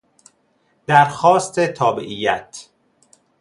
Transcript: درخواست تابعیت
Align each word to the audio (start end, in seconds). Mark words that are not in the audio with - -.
درخواست 0.87 1.59
تابعیت 1.59 2.69